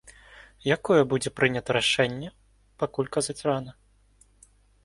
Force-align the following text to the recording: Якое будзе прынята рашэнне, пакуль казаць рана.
Якое 0.75 0.97
будзе 1.11 1.33
прынята 1.39 1.75
рашэнне, 1.79 2.29
пакуль 2.85 3.13
казаць 3.17 3.39
рана. 3.49 3.71